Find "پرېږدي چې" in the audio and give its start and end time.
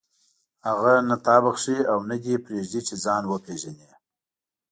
2.45-2.95